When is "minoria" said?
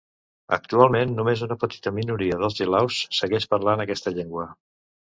1.99-2.41